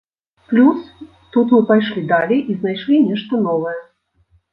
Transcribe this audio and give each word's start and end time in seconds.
Плюс, 0.51 0.79
тут 1.35 1.51
мы 1.55 1.59
пайшлі 1.71 2.01
далей 2.13 2.39
і 2.53 2.55
знайшлі 2.61 2.97
нешта 3.11 3.43
новае. 3.45 3.75